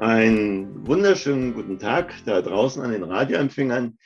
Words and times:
Einen 0.00 0.86
wunderschönen 0.86 1.54
guten 1.54 1.80
Tag 1.80 2.14
da 2.24 2.40
draußen 2.40 2.80
an 2.80 2.92
den 2.92 3.02
Radioempfängern. 3.02 3.98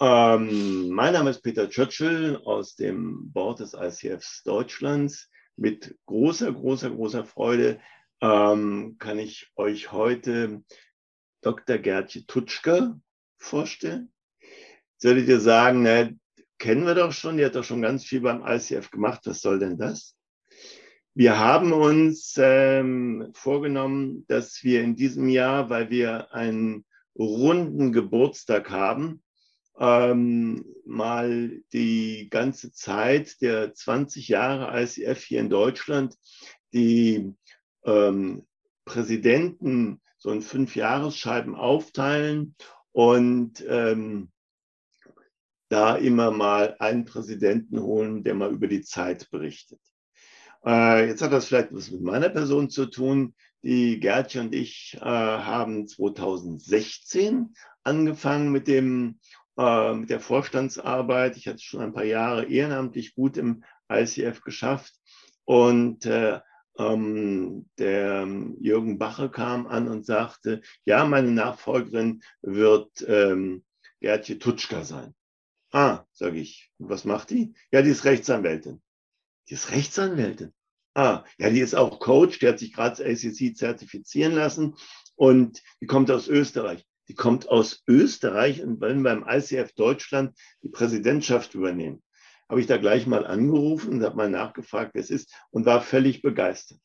Ähm, 0.00 0.88
mein 0.90 1.12
Name 1.12 1.30
ist 1.30 1.42
Peter 1.42 1.68
Churchill 1.68 2.40
aus 2.44 2.76
dem 2.76 3.32
Board 3.32 3.58
des 3.58 3.74
ICFs 3.74 4.44
Deutschlands. 4.44 5.28
Mit 5.56 5.98
großer, 6.06 6.52
großer, 6.52 6.90
großer 6.90 7.24
Freude 7.24 7.80
ähm, 8.20 8.94
kann 9.00 9.18
ich 9.18 9.50
euch 9.56 9.90
heute 9.90 10.62
Dr. 11.40 11.78
Gertje 11.78 12.26
Tutschke 12.26 13.00
vorstellen. 13.36 14.12
Solltet 14.98 15.26
ihr 15.26 15.40
sagen, 15.40 15.82
na, 15.82 16.10
kennen 16.58 16.86
wir 16.86 16.94
doch 16.94 17.12
schon, 17.12 17.38
die 17.38 17.44
hat 17.44 17.56
doch 17.56 17.64
schon 17.64 17.82
ganz 17.82 18.04
viel 18.04 18.20
beim 18.20 18.46
ICF 18.46 18.92
gemacht, 18.92 19.22
was 19.24 19.40
soll 19.40 19.58
denn 19.58 19.78
das? 19.78 20.16
Wir 21.16 21.38
haben 21.38 21.72
uns 21.72 22.34
ähm, 22.38 23.30
vorgenommen, 23.34 24.24
dass 24.26 24.64
wir 24.64 24.82
in 24.82 24.96
diesem 24.96 25.28
Jahr, 25.28 25.70
weil 25.70 25.88
wir 25.88 26.34
einen 26.34 26.84
runden 27.16 27.92
Geburtstag 27.92 28.68
haben, 28.70 29.22
ähm, 29.78 30.64
mal 30.84 31.62
die 31.72 32.26
ganze 32.30 32.72
Zeit 32.72 33.40
der 33.40 33.74
20 33.74 34.26
Jahre 34.26 34.82
ICF 34.82 35.22
hier 35.22 35.38
in 35.38 35.50
Deutschland, 35.50 36.16
die 36.72 37.32
ähm, 37.84 38.44
Präsidenten 38.84 40.00
so 40.18 40.32
in 40.32 40.42
fünf 40.42 40.74
Jahresscheiben 40.74 41.54
aufteilen 41.54 42.56
und 42.90 43.64
ähm, 43.68 44.32
da 45.68 45.94
immer 45.94 46.32
mal 46.32 46.74
einen 46.80 47.04
Präsidenten 47.04 47.80
holen, 47.80 48.24
der 48.24 48.34
mal 48.34 48.52
über 48.52 48.66
die 48.66 48.82
Zeit 48.82 49.30
berichtet. 49.30 49.80
Äh, 50.66 51.08
jetzt 51.08 51.22
hat 51.22 51.32
das 51.32 51.46
vielleicht 51.46 51.72
was 51.72 51.90
mit 51.90 52.02
meiner 52.02 52.28
Person 52.28 52.70
zu 52.70 52.86
tun. 52.86 53.34
Die 53.62 53.98
Gertje 54.00 54.40
und 54.40 54.54
ich 54.54 54.96
äh, 55.00 55.04
haben 55.04 55.86
2016 55.86 57.54
angefangen 57.82 58.50
mit, 58.50 58.68
dem, 58.68 59.18
äh, 59.58 59.94
mit 59.94 60.10
der 60.10 60.20
Vorstandsarbeit. 60.20 61.36
Ich 61.36 61.48
hatte 61.48 61.60
schon 61.60 61.80
ein 61.80 61.92
paar 61.92 62.04
Jahre 62.04 62.44
ehrenamtlich 62.46 63.14
gut 63.14 63.36
im 63.36 63.64
ICF 63.90 64.42
geschafft. 64.42 64.94
Und 65.44 66.06
äh, 66.06 66.40
ähm, 66.78 67.68
der 67.78 68.26
Jürgen 68.58 68.98
Bache 68.98 69.30
kam 69.30 69.66
an 69.66 69.88
und 69.88 70.06
sagte, 70.06 70.62
ja, 70.84 71.04
meine 71.04 71.30
Nachfolgerin 71.30 72.22
wird 72.42 73.04
ähm, 73.06 73.64
Gertje 74.00 74.38
Tutschka 74.38 74.84
sein. 74.84 75.14
Ah, 75.72 76.04
sage 76.12 76.38
ich, 76.38 76.70
was 76.78 77.04
macht 77.04 77.30
die? 77.30 77.54
Ja, 77.70 77.82
die 77.82 77.90
ist 77.90 78.04
Rechtsanwältin. 78.04 78.82
Die 79.48 79.54
ist 79.54 79.70
Rechtsanwältin. 79.70 80.53
Ah, 80.94 81.24
ja, 81.38 81.50
die 81.50 81.60
ist 81.60 81.74
auch 81.74 81.98
Coach, 81.98 82.38
die 82.38 82.48
hat 82.48 82.60
sich 82.60 82.72
gerade 82.72 83.04
ACC 83.04 83.56
zertifizieren 83.56 84.34
lassen 84.34 84.76
und 85.16 85.60
die 85.80 85.86
kommt 85.86 86.10
aus 86.10 86.28
Österreich. 86.28 86.86
Die 87.08 87.14
kommt 87.14 87.48
aus 87.48 87.82
Österreich 87.86 88.62
und 88.62 88.80
wollen 88.80 89.02
beim 89.02 89.24
ICF 89.28 89.72
Deutschland 89.74 90.38
die 90.62 90.68
Präsidentschaft 90.68 91.54
übernehmen. 91.54 92.02
Habe 92.48 92.60
ich 92.60 92.66
da 92.66 92.76
gleich 92.76 93.06
mal 93.06 93.26
angerufen 93.26 93.94
und 93.94 94.04
habe 94.04 94.16
mal 94.16 94.30
nachgefragt, 94.30 94.92
wer 94.94 95.02
es 95.02 95.10
ist 95.10 95.34
und 95.50 95.66
war 95.66 95.82
völlig 95.82 96.22
begeistert. 96.22 96.78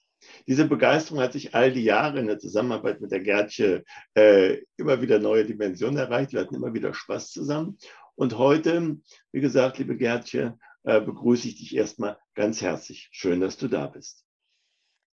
Diese 0.47 0.65
Begeisterung 0.65 1.21
hat 1.21 1.33
sich 1.33 1.55
all 1.55 1.71
die 1.71 1.83
Jahre 1.83 2.19
in 2.19 2.27
der 2.27 2.39
Zusammenarbeit 2.39 3.01
mit 3.01 3.11
der 3.11 3.21
Gertje 3.21 3.83
äh, 4.15 4.57
immer 4.77 5.01
wieder 5.01 5.19
neue 5.19 5.45
Dimensionen 5.45 5.97
erreicht. 5.97 6.33
Wir 6.33 6.41
hatten 6.41 6.55
immer 6.55 6.73
wieder 6.73 6.93
Spaß 6.93 7.31
zusammen. 7.31 7.77
Und 8.15 8.37
heute, 8.37 8.97
wie 9.31 9.41
gesagt, 9.41 9.77
liebe 9.77 9.95
Gertje, 9.95 10.57
begrüße 10.97 11.47
ich 11.47 11.57
dich 11.57 11.75
erstmal 11.75 12.17
ganz 12.33 12.61
herzlich. 12.61 13.09
Schön, 13.11 13.41
dass 13.41 13.57
du 13.57 13.67
da 13.67 13.87
bist. 13.87 14.25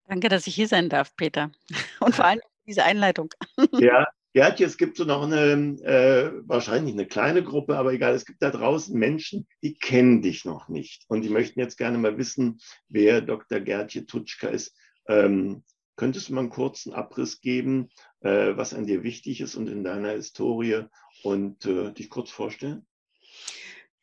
Danke, 0.07 0.29
dass 0.29 0.47
ich 0.47 0.55
hier 0.55 0.69
sein 0.69 0.89
darf, 0.89 1.17
Peter. 1.17 1.51
Und 2.01 2.15
vor 2.15 2.27
allem 2.27 2.41
diese 2.67 2.85
Einleitung. 2.85 3.31
Ja, 3.81 4.07
ja, 4.37 4.49
es 4.49 4.77
gibt 4.77 4.97
so 4.97 5.05
noch 5.05 5.23
eine, 5.23 5.53
äh, 5.85 6.33
wahrscheinlich 6.49 6.95
eine 6.95 7.07
kleine 7.07 7.45
Gruppe, 7.45 7.77
aber 7.79 7.93
egal, 7.93 8.15
es 8.15 8.27
gibt 8.27 8.43
da 8.43 8.51
draußen 8.51 8.99
Menschen, 8.99 9.47
die 9.63 9.75
kennen 9.75 10.23
dich 10.23 10.45
noch 10.45 10.69
nicht. 10.69 11.05
Und 11.07 11.23
die 11.23 11.29
möchten 11.29 11.61
jetzt 11.61 11.79
gerne 11.79 11.99
mal 11.99 12.19
wissen, 12.19 12.59
wer 12.89 13.21
Dr. 13.21 13.61
Gertje 13.61 14.07
Tutschka 14.07 14.49
ist. 14.49 14.77
Ähm, 15.07 15.63
könntest 15.95 16.29
du 16.29 16.35
mal 16.35 16.41
einen 16.41 16.51
kurzen 16.51 16.93
Abriss 16.93 17.41
geben, 17.41 17.91
äh, 18.23 18.57
was 18.57 18.75
an 18.75 18.87
dir 18.87 19.05
wichtig 19.05 19.41
ist 19.41 19.55
und 19.55 19.69
in 19.69 19.85
deiner 19.85 20.11
Historie 20.11 20.83
und 21.23 21.65
äh, 21.67 21.93
dich 21.93 22.11
kurz 22.11 22.31
vorstellen? 22.31 22.85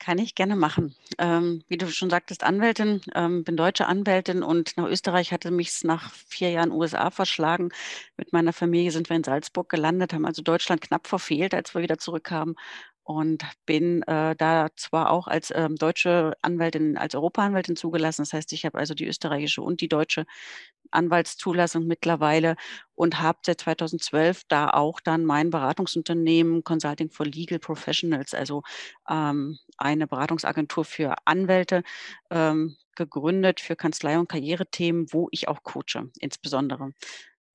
Kann 0.03 0.17
ich 0.17 0.33
gerne 0.33 0.55
machen. 0.55 0.95
Ähm, 1.19 1.63
wie 1.67 1.77
du 1.77 1.85
schon 1.91 2.09
sagtest, 2.09 2.43
Anwältin, 2.43 3.01
ähm, 3.13 3.43
bin 3.43 3.55
deutsche 3.55 3.85
Anwältin 3.85 4.41
und 4.41 4.75
nach 4.75 4.87
Österreich 4.87 5.31
hatte 5.31 5.51
mich 5.51 5.67
es 5.69 5.83
nach 5.83 6.11
vier 6.27 6.49
Jahren 6.49 6.71
USA 6.71 7.11
verschlagen. 7.11 7.69
Mit 8.17 8.33
meiner 8.33 8.51
Familie 8.51 8.89
sind 8.89 9.09
wir 9.09 9.15
in 9.15 9.23
Salzburg 9.23 9.69
gelandet, 9.69 10.13
haben 10.13 10.25
also 10.25 10.41
Deutschland 10.41 10.81
knapp 10.81 11.05
verfehlt, 11.05 11.53
als 11.53 11.75
wir 11.75 11.83
wieder 11.83 11.99
zurückkamen 11.99 12.55
und 13.03 13.43
bin 13.67 14.01
äh, 14.03 14.35
da 14.35 14.69
zwar 14.75 15.11
auch 15.11 15.27
als 15.27 15.53
ähm, 15.55 15.75
deutsche 15.75 16.33
Anwältin, 16.41 16.97
als 16.97 17.13
Europaanwältin 17.13 17.75
zugelassen. 17.75 18.23
Das 18.23 18.33
heißt, 18.33 18.53
ich 18.53 18.65
habe 18.65 18.79
also 18.79 18.95
die 18.95 19.05
österreichische 19.05 19.61
und 19.61 19.81
die 19.81 19.87
deutsche 19.89 20.25
Anwaltszulassung 20.91 21.87
mittlerweile 21.87 22.55
und 22.95 23.21
habe 23.21 23.39
seit 23.45 23.61
2012 23.61 24.43
da 24.47 24.69
auch 24.69 24.99
dann 24.99 25.25
mein 25.25 25.49
Beratungsunternehmen 25.49 26.63
Consulting 26.63 27.09
for 27.09 27.25
Legal 27.25 27.59
Professionals, 27.59 28.33
also 28.33 28.63
ähm, 29.09 29.57
eine 29.77 30.07
Beratungsagentur 30.07 30.85
für 30.85 31.15
Anwälte, 31.25 31.83
ähm, 32.29 32.75
gegründet 32.95 33.59
für 33.61 33.75
Kanzlei- 33.75 34.19
und 34.19 34.29
Karrierethemen, 34.29 35.07
wo 35.11 35.27
ich 35.31 35.47
auch 35.47 35.63
coache, 35.63 36.09
insbesondere 36.19 36.91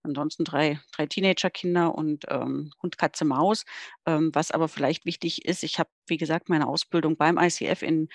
ansonsten 0.07 0.45
drei, 0.45 0.81
drei 0.93 1.07
Teenagerkinder 1.07 1.95
und 1.95 2.25
ähm, 2.29 2.73
Hund, 2.83 2.97
Katze, 2.97 3.25
Maus. 3.25 3.65
Ähm, 4.07 4.31
was 4.33 4.51
aber 4.51 4.69
vielleicht 4.69 5.05
wichtig 5.05 5.45
ist, 5.45 5.63
ich 5.63 5.79
habe, 5.79 5.91
wie 6.07 6.17
gesagt, 6.17 6.49
meine 6.49 6.67
Ausbildung 6.69 7.17
beim 7.17 7.39
ICF 7.39 7.83
in 7.83 8.09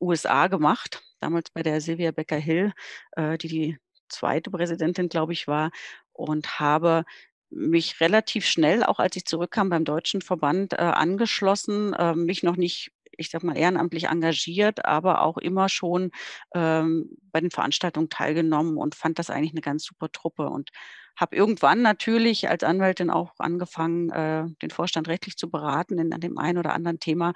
USA 0.00 0.48
gemacht, 0.48 1.02
damals 1.20 1.50
bei 1.50 1.62
der 1.62 1.80
Sylvia 1.80 2.12
Becker-Hill, 2.12 2.72
äh, 3.12 3.38
die 3.38 3.48
die 3.48 3.78
zweite 4.08 4.50
Präsidentin, 4.50 5.08
glaube 5.08 5.32
ich, 5.32 5.46
war, 5.46 5.70
und 6.12 6.60
habe 6.60 7.04
mich 7.50 8.00
relativ 8.00 8.46
schnell, 8.46 8.82
auch 8.82 8.98
als 8.98 9.16
ich 9.16 9.24
zurückkam 9.24 9.70
beim 9.70 9.84
deutschen 9.84 10.20
Verband, 10.20 10.74
äh, 10.74 10.76
angeschlossen, 10.76 11.94
äh, 11.94 12.14
mich 12.14 12.42
noch 12.42 12.56
nicht 12.56 12.92
ich 13.18 13.30
sag 13.30 13.42
mal, 13.42 13.58
ehrenamtlich 13.58 14.04
engagiert, 14.04 14.84
aber 14.84 15.22
auch 15.22 15.36
immer 15.36 15.68
schon 15.68 16.12
ähm, 16.54 17.16
bei 17.32 17.40
den 17.40 17.50
Veranstaltungen 17.50 18.08
teilgenommen 18.08 18.76
und 18.78 18.94
fand 18.94 19.18
das 19.18 19.28
eigentlich 19.28 19.52
eine 19.52 19.60
ganz 19.60 19.84
super 19.84 20.10
Truppe 20.10 20.48
und 20.48 20.70
habe 21.16 21.34
irgendwann 21.34 21.82
natürlich 21.82 22.48
als 22.48 22.62
Anwältin 22.62 23.10
auch 23.10 23.32
angefangen, 23.38 24.10
äh, 24.10 24.44
den 24.62 24.70
Vorstand 24.70 25.08
rechtlich 25.08 25.36
zu 25.36 25.50
beraten 25.50 25.98
in, 25.98 26.12
an 26.12 26.20
dem 26.20 26.38
einen 26.38 26.58
oder 26.58 26.72
anderen 26.72 27.00
Thema. 27.00 27.34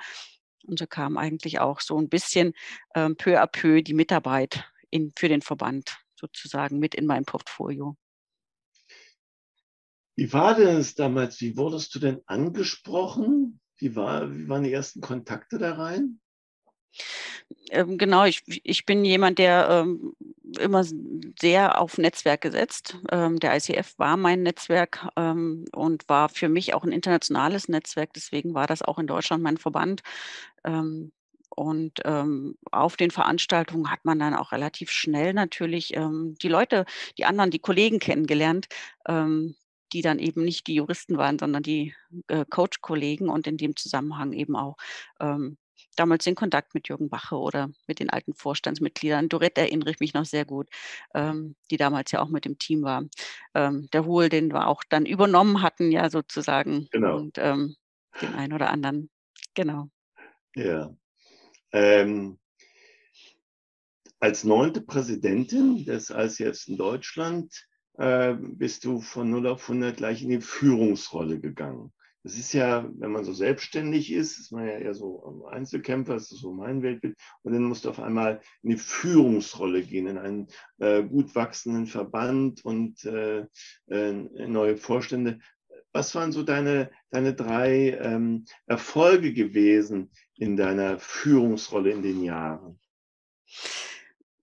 Und 0.65 0.79
so 0.79 0.87
kam 0.87 1.19
eigentlich 1.19 1.59
auch 1.59 1.81
so 1.81 1.99
ein 1.99 2.09
bisschen 2.09 2.53
ähm, 2.95 3.17
peu 3.17 3.41
à 3.41 3.49
peu 3.49 3.83
die 3.83 3.95
Mitarbeit 3.95 4.65
in, 4.91 5.13
für 5.19 5.29
den 5.29 5.43
Verband 5.43 5.97
sozusagen 6.23 6.79
mit 6.79 6.95
in 6.95 7.05
mein 7.05 7.25
Portfolio. 7.25 7.97
Wie 10.15 10.33
war 10.33 10.55
denn 10.55 10.77
es 10.77 10.95
damals? 10.95 11.41
Wie 11.41 11.57
wurdest 11.57 11.95
du 11.95 11.99
denn 11.99 12.21
angesprochen? 12.27 13.61
Wie, 13.77 13.97
war, 13.97 14.35
wie 14.35 14.49
waren 14.49 14.63
die 14.63 14.73
ersten 14.73 15.01
Kontakte 15.01 15.59
da 15.59 15.75
rein? 15.75 16.21
Ähm, 17.71 17.99
genau, 17.99 18.25
ich, 18.25 18.43
ich 18.47 18.85
bin 18.85 19.05
jemand, 19.05 19.39
der 19.39 19.69
ähm, 19.71 20.15
immer 20.59 20.85
sehr 21.41 21.81
auf 21.81 21.99
Netzwerke 21.99 22.51
setzt. 22.51 22.99
Ähm, 23.11 23.39
der 23.41 23.57
ICF 23.57 23.99
war 23.99 24.17
mein 24.17 24.43
Netzwerk 24.43 25.09
ähm, 25.17 25.65
und 25.73 26.09
war 26.09 26.29
für 26.29 26.49
mich 26.49 26.75
auch 26.75 26.85
ein 26.85 26.93
internationales 26.93 27.69
Netzwerk. 27.69 28.13
Deswegen 28.13 28.55
war 28.55 28.67
das 28.67 28.83
auch 28.83 28.99
in 28.99 29.07
Deutschland 29.07 29.43
mein 29.43 29.57
Verband. 29.57 30.03
Und 31.55 32.01
ähm, 32.05 32.57
auf 32.71 32.97
den 32.97 33.11
Veranstaltungen 33.11 33.91
hat 33.91 34.05
man 34.05 34.19
dann 34.19 34.35
auch 34.35 34.53
relativ 34.53 34.91
schnell 34.91 35.35
natürlich 35.35 35.95
ähm, 35.95 36.35
die 36.41 36.49
Leute, 36.49 36.87
die 37.19 37.25
anderen, 37.25 37.51
die 37.51 37.59
Kollegen 37.59 37.99
kennengelernt, 37.99 38.67
ähm, 39.07 39.55
die 39.93 40.03
dann 40.03 40.19
eben 40.19 40.45
nicht 40.45 40.67
die 40.67 40.75
Juristen 40.75 41.19
waren, 41.19 41.39
sondern 41.39 41.63
die 41.63 41.95
äh, 42.29 42.47
Coach-Kollegen 42.49 43.29
und 43.29 43.47
in 43.47 43.59
dem 43.59 43.77
Zusammenhang 43.77 44.33
eben 44.33 44.57
auch 44.57 44.77
ähm, 45.21 45.59
damals 45.97 46.27
in 46.27 46.35
Kontakt 46.35 46.75
mit 46.75 46.89
Jürgen 46.89 47.11
Bache 47.11 47.37
oder 47.37 47.71
mit 47.87 48.01
den 48.01 48.09
alten 48.09 48.33
Vorstandsmitgliedern. 48.33 49.29
Dorette 49.29 49.61
erinnere 49.61 49.91
ich 49.91 50.01
mich 50.01 50.15
noch 50.15 50.25
sehr 50.25 50.47
gut, 50.47 50.69
ähm, 51.15 51.55
die 51.71 51.77
damals 51.77 52.13
ja 52.13 52.23
auch 52.23 52.31
mit 52.31 52.47
dem 52.47 52.57
Team 52.57 52.83
war. 52.83 53.05
Ähm, 53.55 53.89
der 53.93 54.07
Hohl, 54.07 54.31
den 54.31 54.51
wir 54.53 54.69
auch 54.69 54.83
dann 54.89 55.05
übernommen 55.05 55.61
hatten, 55.61 55.91
ja 55.93 56.09
sozusagen. 56.09 56.89
Genau. 56.91 57.17
Und 57.19 57.37
den 57.37 58.35
einen 58.35 58.53
oder 58.53 58.71
anderen. 58.71 59.11
Genau. 59.55 59.89
Ja. 60.55 60.95
Ähm, 61.73 62.39
als 64.21 64.45
neunte 64.45 64.81
Präsidentin 64.81 65.85
des 65.85 66.11
ICFs 66.11 66.69
in 66.69 66.77
Deutschland 66.77 67.67
äh, 67.99 68.35
bist 68.35 68.85
du 68.85 69.01
von 69.01 69.31
0 69.31 69.49
auf 69.49 69.69
100 69.69 69.97
gleich 69.97 70.23
in 70.23 70.29
die 70.29 70.41
Führungsrolle 70.41 71.41
gegangen. 71.41 71.93
Das 72.25 72.39
ist 72.39 72.53
ja, 72.53 72.89
wenn 72.99 73.11
man 73.11 73.25
so 73.25 73.33
selbstständig 73.33 74.13
ist, 74.13 74.39
ist 74.39 74.53
man 74.53 74.65
ja 74.65 74.79
eher 74.79 74.95
so 74.95 75.45
Einzelkämpfer, 75.51 76.15
das 76.15 76.31
ist 76.31 76.41
so 76.41 76.53
mein 76.53 76.83
Weltbild. 76.83 77.17
Und 77.43 77.53
dann 77.53 77.65
musst 77.65 77.85
du 77.85 77.91
auf 77.91 77.99
einmal 77.99 78.41
in 78.63 78.71
die 78.71 78.77
Führungsrolle 78.77 79.83
gehen, 79.83 80.07
in 80.07 80.19
einen 80.19 80.47
äh, 80.79 81.03
gut 81.03 81.35
wachsenden 81.35 81.87
Verband 81.87 82.65
und 82.65 83.05
äh, 83.05 83.47
äh 83.89 84.13
neue 84.47 84.77
Vorstände. 84.77 85.41
Was 85.93 86.15
waren 86.15 86.33
so 86.33 86.43
deine, 86.43 86.91
deine 87.11 87.35
drei 87.35 87.99
ähm, 88.01 88.47
Erfolge 88.67 89.33
gewesen 89.33 90.11
in 90.37 90.57
deiner 90.57 90.99
Führungsrolle 90.99 91.91
in 91.91 92.03
den 92.03 92.23
Jahren? 92.23 92.79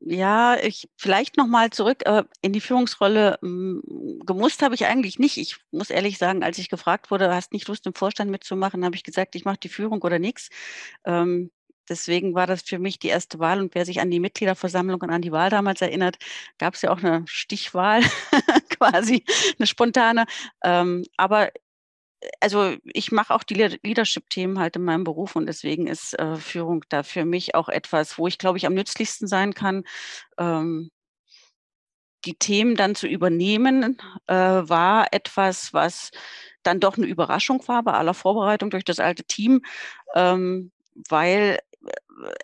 Ja, 0.01 0.57
ich 0.62 0.90
vielleicht 0.96 1.36
noch 1.36 1.48
mal 1.48 1.72
zurück 1.72 2.06
äh, 2.06 2.24
in 2.42 2.54
die 2.54 2.62
Führungsrolle. 2.62 3.38
Hm, 3.42 3.81
gemusst 4.25 4.62
habe 4.62 4.74
ich 4.74 4.86
eigentlich 4.86 5.19
nicht. 5.19 5.38
Ich 5.38 5.57
muss 5.72 5.90
ehrlich 5.90 6.18
sagen, 6.18 6.42
als 6.42 6.57
ich 6.57 6.69
gefragt 6.69 7.12
wurde: 7.12 7.34
„Hast 7.34 7.51
nicht 7.51 7.68
Lust, 7.68 7.86
im 7.86 7.94
Vorstand 7.94 8.31
mitzumachen?“, 8.31 8.86
habe 8.86 8.96
ich 8.96 9.04
gesagt: 9.04 9.36
„Ich 9.36 9.44
mache 9.44 9.57
die 9.62 9.69
Führung 9.69 10.01
oder 10.01 10.18
nix.“ 10.18 10.50
Ähm, 11.06 11.51
deswegen 11.89 12.36
war 12.36 12.47
das 12.47 12.62
für 12.63 12.80
mich 12.80 13.00
die 13.00 13.09
erste 13.09 13.39
Wahl 13.39 13.59
und 13.62 13.75
wer 13.75 13.86
sich 13.86 14.00
an 14.01 14.12
die 14.12 14.19
Mitgliederversammlung 14.19 15.01
und 15.01 15.09
an 15.12 15.21
die 15.21 15.31
Wahl 15.31 15.50
damals 15.50 15.81
erinnert, 15.81 16.18
gab's 16.59 16.81
ja 16.83 16.91
auch 16.91 17.01
'ne 17.01 17.24
Stichwahl 17.27 18.01
quasi, 18.69 19.24
'ne 19.59 19.68
spontane. 19.68 20.25
Ähm, 20.63 21.06
aber 21.18 21.51
also 22.41 22.75
ich 22.86 23.12
mache 23.13 23.33
auch 23.36 23.44
die 23.44 23.56
Leadership-Themen 23.56 24.59
halt 24.59 24.75
in 24.77 24.83
meinem 24.86 25.03
Beruf 25.06 25.36
und 25.38 25.47
deswegen 25.47 25.88
ist, 25.88 26.19
äh, 26.19 26.38
Führung 26.38 26.86
da 26.89 27.03
für 27.03 27.25
mich 27.25 27.56
auch 27.56 27.69
etwas, 27.69 28.18
wo 28.19 28.27
ich, 28.27 28.38
glaube 28.39 28.57
ich, 28.59 28.68
am 28.68 28.74
nützlichsten 28.75 29.27
sein 29.27 29.53
kann. 29.56 29.83
Ähm 30.39 30.89
die 32.25 32.36
Themen 32.38 32.75
dann 32.75 32.95
zu 32.95 33.07
übernehmen, 33.07 33.97
äh, 34.27 34.33
war 34.36 35.07
etwas, 35.13 35.74
was 35.74 36.12
dann 36.63 36.80
doch 36.81 36.97
'ne 36.97 37.06
Überraschung 37.06 37.65
war 37.68 37.81
bei 37.83 37.94
aller 37.94 38.13
Vorbereitung 38.13 38.69
durch 38.69 38.83
das 38.83 39.00
alte 39.00 39.24
Team, 39.24 39.62
ähm, 40.15 40.71
weil, 41.09 41.59
äh, 41.69 41.69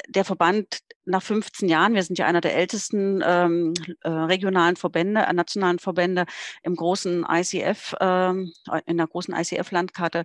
der 0.09 0.25
Verband 0.25 0.79
nach 1.05 1.23
15 1.23 1.69
Jahren 1.69 1.93
wir 1.95 2.03
sind 2.03 2.19
ja 2.19 2.25
einer 2.27 2.41
der 2.41 2.55
ältesten, 2.55 3.21
ähm, 3.25 3.73
äh, 4.03 4.09
regionalen 4.09 4.75
Verbände 4.77 5.21
äh, 5.21 5.33
nationalen 5.33 5.79
Verbände 5.79 6.25
im 6.63 6.75
großen 6.75 7.25
ICF 7.29 7.95
ähm, 8.01 8.53
in 8.87 8.97
der 8.97 9.07
großen 9.07 9.33
ICF-Landkarte 9.35 10.23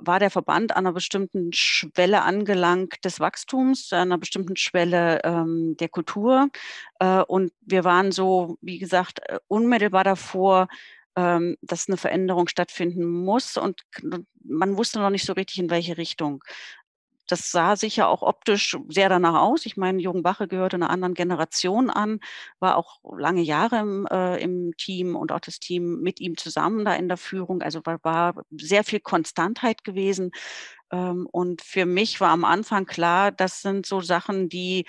war 0.00 0.18
der 0.20 0.30
Verband 0.30 0.76
an 0.76 0.84
'ner 0.84 0.92
bestimmten 0.94 1.52
Schwelle 1.52 2.22
angelangt 2.22 3.04
des 3.04 3.20
Wachstums, 3.20 3.92
an 3.92 4.08
'ner 4.08 4.18
bestimmten 4.18 4.56
Schwelle, 4.56 5.20
ähm, 5.24 5.76
der 5.80 5.88
Kultur. 5.90 6.48
Äh, 7.00 7.22
und 7.22 7.52
wir 7.62 7.84
waren 7.84 8.12
so, 8.12 8.56
wie 8.62 8.78
gesagt, 8.78 9.20
äh, 9.28 9.38
unmittelbar 9.48 10.04
davor, 10.04 10.68
ähm, 11.16 11.56
dass 11.62 11.88
'ne 11.88 11.96
Veränderung 11.98 12.48
stattfinden 12.48 13.04
muss 13.06 13.56
und 13.58 13.82
man 14.44 14.76
wusste 14.78 14.98
noch 15.00 15.10
nicht 15.10 15.26
so 15.26 15.34
richtig, 15.34 15.58
in 15.60 15.70
welche 15.70 15.98
Richtung. 15.98 16.42
Das 17.32 17.50
sah 17.50 17.76
sicher 17.76 18.08
auch 18.08 18.20
optisch 18.20 18.76
sehr 18.90 19.08
danach 19.08 19.40
aus. 19.40 19.64
Ich 19.64 19.78
meine, 19.78 20.02
Jürgen 20.02 20.22
Wache 20.22 20.48
gehörte 20.48 20.76
'ner 20.76 20.90
anderen 20.90 21.14
Generation 21.14 21.88
an, 21.88 22.20
war 22.60 22.76
auch 22.76 23.00
lange 23.16 23.40
Jahre 23.40 23.78
im 23.80 24.06
äh, 24.10 24.36
im 24.42 24.76
Team 24.76 25.16
und 25.16 25.32
auch 25.32 25.40
das 25.40 25.58
Team 25.58 26.00
mit 26.02 26.20
ihm 26.20 26.36
zusammen 26.36 26.84
da 26.84 26.92
in 26.94 27.08
der 27.08 27.16
Führung. 27.16 27.62
Also, 27.62 27.80
war 27.86 27.98
war 28.04 28.34
sehr 28.50 28.84
viel 28.84 29.00
Konstantheit 29.00 29.82
gewesen. 29.82 30.30
Ähm, 30.92 31.26
und 31.32 31.62
für 31.62 31.86
mich 31.86 32.20
war 32.20 32.30
am 32.30 32.44
Anfang 32.44 32.84
klar, 32.86 33.32
das 33.32 33.62
sind 33.62 33.86
so 33.86 34.00
Sachen, 34.02 34.50
die 34.50 34.84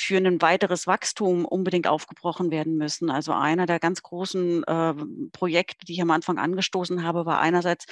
für 0.00 0.20
'nen 0.20 0.40
weiteres 0.42 0.86
Wachstum 0.86 1.44
unbedingt 1.44 1.86
aufgebrochen 1.88 2.50
werden 2.50 2.76
müssen. 2.76 3.10
Also, 3.10 3.32
einer 3.32 3.66
der 3.66 3.80
ganz 3.80 4.02
großen, 4.02 4.64
äh, 4.64 4.94
Projekte, 5.32 5.84
die 5.86 5.94
ich 5.94 6.02
am 6.02 6.10
Anfang 6.12 6.38
angestoßen 6.38 7.02
habe, 7.04 7.26
war 7.26 7.40
einerseits, 7.40 7.86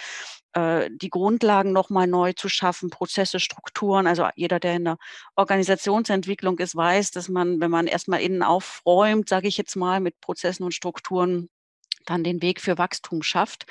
äh, 0.54 0.90
die 0.92 1.10
Grundlagen 1.10 1.72
noch 1.72 1.90
mal 1.90 2.06
neu 2.06 2.32
zu 2.34 2.48
schaffen, 2.48 2.90
Prozesse, 2.90 3.40
Strukturen. 3.40 4.06
Also, 4.06 4.28
jeder, 4.36 4.60
der 4.60 4.74
in 4.76 4.84
der 4.84 4.98
Organisationsentwicklung 5.36 6.58
ist, 6.58 6.76
weiß, 6.76 7.10
dass 7.12 7.28
man, 7.28 7.60
wenn 7.60 7.70
man 7.70 7.86
erst 7.88 8.08
mal 8.08 8.18
innen 8.20 8.42
aufräumt, 8.42 9.28
sage 9.28 9.48
ich 9.48 9.56
jetzt 9.58 9.76
mal, 9.76 10.00
mit 10.00 10.20
Prozessen 10.20 10.64
und 10.64 10.72
Strukturen, 10.74 11.48
dann 12.06 12.24
den 12.24 12.42
Weg 12.42 12.60
für 12.62 12.78
Wachstum 12.78 13.22
schafft, 13.22 13.66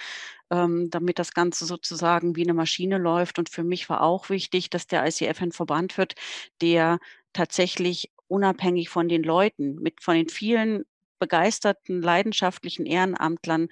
ähm, 0.51 0.89
damit 0.91 1.19
das 1.19 1.33
Ganze 1.33 1.65
sozusagen 1.65 2.35
wie 2.37 2.45
'ne 2.45 2.53
Maschine 2.55 2.97
läuft. 2.99 3.39
Und 3.39 3.49
für 3.49 3.63
mich 3.65 3.89
war 3.89 4.01
auch 4.03 4.29
wichtig, 4.29 4.69
dass 4.71 4.87
der 4.87 5.05
ICF 5.07 5.41
ein 5.43 5.51
Verband 5.53 5.97
wird, 5.97 6.15
der 6.61 6.99
tatsächlich 7.33 8.11
unabhängig 8.27 8.89
von 8.89 9.07
den 9.09 9.23
Leuten, 9.23 9.75
mit 9.75 10.01
von 10.03 10.15
den 10.15 10.29
vielen 10.29 10.83
begeisterten, 11.19 12.01
leidenschaftlichen 12.01 12.85
Ehrenamtlern 12.85 13.67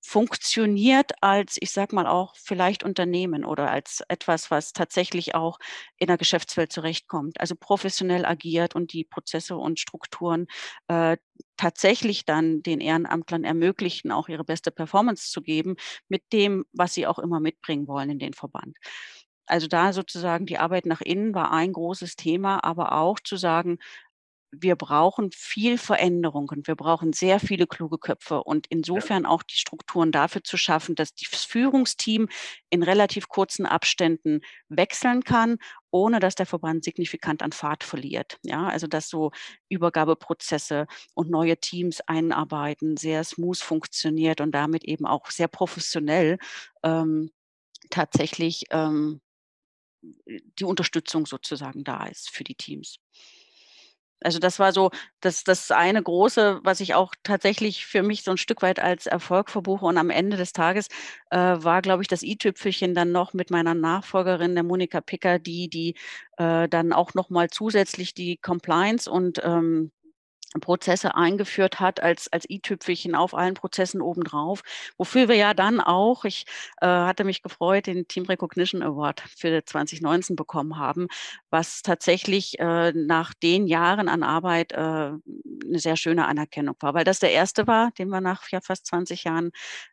funktioniert 0.00 1.12
als, 1.22 1.56
ich 1.60 1.72
sage 1.72 1.94
mal 1.94 2.06
auch 2.06 2.34
vielleicht 2.36 2.84
Unternehmen 2.84 3.44
oder 3.44 3.70
als 3.70 4.00
etwas, 4.08 4.50
was 4.50 4.72
tatsächlich 4.72 5.34
auch 5.34 5.58
in 5.98 6.06
der 6.06 6.16
Geschäftswelt 6.16 6.72
zurechtkommt. 6.72 7.40
Also, 7.40 7.56
professionell 7.56 8.24
agiert 8.24 8.74
und 8.76 8.92
die 8.92 9.04
Prozesse 9.04 9.56
und 9.56 9.80
Strukturen, 9.80 10.46
äh, 10.86 11.16
tatsächlich 11.56 12.24
dann 12.24 12.62
den 12.62 12.80
Ehrenamtlern 12.80 13.44
ermöglichen, 13.44 14.12
auch 14.12 14.28
ihre 14.28 14.44
beste 14.44 14.70
Performance 14.70 15.30
zu 15.30 15.42
geben 15.42 15.74
mit 16.08 16.22
dem, 16.32 16.64
was 16.72 16.94
sie 16.94 17.06
auch 17.06 17.18
immer 17.18 17.40
mitbringen 17.40 17.88
wollen 17.88 18.10
in 18.10 18.18
den 18.20 18.34
Verband. 18.34 18.76
Also, 19.48 19.66
da 19.68 19.92
sozusagen 19.92 20.46
die 20.46 20.58
Arbeit 20.58 20.86
nach 20.86 21.00
innen 21.00 21.34
war 21.34 21.52
ein 21.52 21.72
großes 21.72 22.16
Thema, 22.16 22.64
aber 22.64 22.92
auch 22.92 23.20
zu 23.20 23.36
sagen: 23.36 23.78
„Wir 24.52 24.76
brauchen 24.76 25.30
viel 25.32 25.78
Veränderung 25.78 26.48
und 26.50 26.68
wir 26.68 26.76
brauchen 26.76 27.12
sehr 27.12 27.38
viele 27.40 27.66
kluge 27.66 27.98
Köpfe.“ 27.98 28.42
Und 28.44 28.66
insofern 28.70 29.26
auch 29.26 29.42
die 29.42 29.56
Strukturen 29.56 30.12
dafür 30.12 30.42
zu 30.44 30.56
schaffen, 30.56 30.94
dass 30.94 31.14
das 31.14 31.44
Führungsteam 31.44 32.28
in 32.70 32.82
relativ 32.82 33.28
kurzen 33.28 33.66
Abständen 33.66 34.40
wechseln 34.70 35.22
kann, 35.24 35.58
ohne 35.90 36.20
dass 36.20 36.34
der 36.34 36.46
Verband 36.46 36.84
signifikant 36.84 37.42
an 37.42 37.52
Fahrt 37.52 37.84
verliert. 37.84 38.38
Ja, 38.42 38.68
also, 38.68 38.86
dass 38.86 39.08
so 39.10 39.32
Übergabeprozesse 39.68 40.86
und 41.14 41.30
neue 41.30 41.58
Teams 41.58 42.00
einarbeiten 42.06 42.96
sehr 42.96 43.24
smooth 43.24 43.58
funktioniert 43.58 44.40
und 44.40 44.52
damit 44.52 44.84
eben 44.84 45.06
auch 45.06 45.30
sehr 45.30 45.48
professionell, 45.48 46.38
ähm, 46.82 47.30
tatsächlich, 47.90 48.64
ähm, 48.70 49.20
die 50.04 50.64
Unterstützung 50.64 51.26
sozusagen 51.26 51.84
da 51.84 52.06
ist 52.06 52.30
für 52.30 52.44
die 52.44 52.54
Teams. 52.54 52.98
Also, 54.22 54.40
das 54.40 54.58
war 54.58 54.72
so 54.72 54.90
das 55.20 55.44
das 55.44 55.70
eine 55.70 56.02
Große, 56.02 56.60
was 56.64 56.80
ich 56.80 56.94
auch 56.94 57.14
tatsächlich 57.22 57.86
für 57.86 58.02
mich 58.02 58.24
so 58.24 58.32
'n 58.32 58.36
Stück 58.36 58.62
weit 58.62 58.80
als 58.80 59.06
Erfolg 59.06 59.48
verbuche. 59.48 59.86
Und 59.86 59.96
am 59.96 60.10
Ende 60.10 60.36
des 60.36 60.52
Tages, 60.52 60.88
äh, 61.30 61.36
war, 61.38 61.82
glaube 61.82 62.02
ich, 62.02 62.08
das 62.08 62.22
i-Tüpfelchen 62.24 62.94
dann 62.94 63.12
noch 63.12 63.32
mit 63.32 63.50
meiner 63.50 63.74
Nachfolgerin, 63.74 64.54
der 64.54 64.64
Monika 64.64 65.00
Picker, 65.00 65.38
die 65.38 65.68
die, 65.68 65.94
äh, 66.36 66.68
dann 66.68 66.92
auch 66.92 67.14
noch 67.14 67.30
mal 67.30 67.48
zusätzlich 67.48 68.12
die 68.12 68.38
Compliance 68.38 69.08
und, 69.10 69.40
ähm, 69.44 69.92
Prozesse 70.60 71.14
eingeführt 71.14 71.80
hat 71.80 72.00
als 72.02 72.28
als 72.32 72.48
i-Tüpfelchen 72.50 73.14
auf 73.14 73.34
allen 73.34 73.54
Prozessen 73.54 74.00
obendrauf, 74.02 74.62
wofür 74.98 75.28
wir 75.28 75.36
ja 75.36 75.54
dann 75.54 75.80
auch 75.80 76.24
ich, 76.24 76.44
äh, 76.80 76.86
hatte 76.86 77.24
mich 77.24 77.42
gefreut, 77.42 77.86
den 77.86 78.08
Team 78.08 78.24
Recognition 78.24 78.82
Award 78.82 79.20
für 79.36 79.64
2019 79.64 80.36
bekommen 80.36 80.78
haben, 80.78 81.08
was 81.50 81.82
tatsächlich, 81.82 82.58
äh, 82.60 82.92
nach 82.92 83.34
den 83.34 83.66
Jahren 83.66 84.08
an 84.08 84.22
Arbeit, 84.22 84.72
äh, 84.72 84.78
'ne 85.66 85.78
sehr 85.78 85.96
schöne 85.96 86.26
Anerkennung 86.26 86.76
war, 86.80 86.94
weil 86.94 87.04
das 87.04 87.20
der 87.20 87.32
1. 87.32 87.66
war, 87.66 87.90
den 87.98 88.08
wir 88.08 88.20
nach, 88.20 88.48
ja, 88.50 88.60
fast 88.62 88.86
20 88.86 89.24
Jahren, 89.24 89.50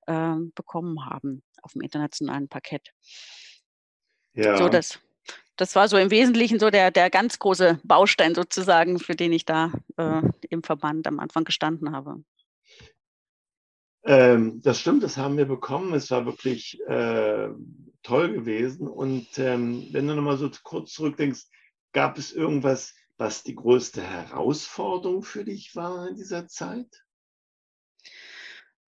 ähm, 0.07 0.51
bekommen 0.55 1.05
haben 1.05 1.43
auf'm 1.63 1.81
internationalen 1.83 2.47
Parkett. 2.49 2.91
So, 4.53 4.69
Ja. 4.69 4.69
das 4.69 4.99
das 5.57 5.75
war 5.75 5.87
so 5.87 5.97
im 5.97 6.11
Wesentlichen 6.11 6.59
so 6.59 6.69
der 6.69 6.91
der 6.91 7.09
ganz 7.09 7.39
große 7.39 7.79
Baustein 7.83 8.35
sozusagen, 8.35 8.99
für 8.99 9.15
den 9.15 9.31
ich 9.33 9.45
da, 9.45 9.71
äh, 9.97 10.21
im 10.49 10.63
Verband 10.63 11.07
am 11.07 11.19
Anfang 11.19 11.43
gestanden 11.43 11.91
habe. 11.91 12.23
Ähm, 14.03 14.61
das 14.61 14.79
stimmt, 14.79 15.01
das 15.03 15.17
haben 15.17 15.37
wir 15.37 15.45
bekommen. 15.45 15.93
Es 15.93 16.11
war 16.11 16.25
wirklich, 16.25 16.79
äh, 16.87 17.49
toll 18.05 18.33
gewesen. 18.33 18.87
Und, 18.87 19.37
ähm, 19.39 19.87
wenn 19.91 20.07
du 20.07 20.15
noch 20.15 20.21
mal 20.21 20.37
so 20.37 20.49
kurz 20.63 20.93
zurückdenkst, 20.93 21.45
gab 21.91 22.17
es 22.17 22.31
irgendwas, 22.31 22.93
was 23.17 23.43
die 23.43 23.55
größte 23.55 24.01
Herausforderung 24.01 25.23
für 25.23 25.43
dich 25.43 25.75
war 25.75 26.07
in 26.07 26.15
dieser 26.15 26.47
Zeit? 26.47 27.04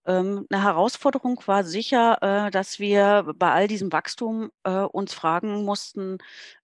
Ähm, 0.07 0.47
'ne 0.49 0.63
Herausforderung 0.63 1.41
war 1.47 1.65
sicher, 1.65 2.17
äh, 2.47 2.51
dass 2.51 2.79
wir 2.79 3.33
bei 3.35 3.51
all 3.51 3.67
diesem 3.67 3.91
Wachstum, 3.91 4.51
äh, 4.63 4.71
uns 4.83 5.13
fragen 5.13 5.65
mussten, 5.65 6.17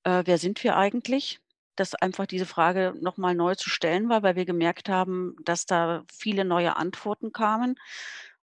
äh: 0.05 0.23
„Wer 0.25 0.37
sind 0.37 0.63
wir 0.63 0.77
eigentlich?“ 0.77 1.39
Dass 1.75 1.93
einfach 1.95 2.25
diese 2.25 2.45
Frage 2.45 2.93
noch 3.01 3.17
mal 3.17 3.35
neu 3.35 3.55
zu 3.55 3.69
stellen 3.69 4.07
war, 4.09 4.23
weil 4.23 4.37
wir 4.37 4.45
gemerkt 4.45 4.87
haben, 4.89 5.35
dass 5.43 5.65
da 5.65 6.03
viele 6.13 6.45
neue 6.45 6.77
Antworten 6.77 7.33
kamen 7.33 7.75